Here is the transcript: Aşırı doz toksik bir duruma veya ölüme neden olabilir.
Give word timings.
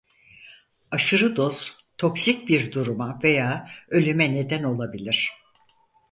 Aşırı 0.91 1.35
doz 1.35 1.85
toksik 1.97 2.47
bir 2.49 2.71
duruma 2.71 3.19
veya 3.23 3.67
ölüme 3.89 4.35
neden 4.35 4.63
olabilir. 4.63 5.31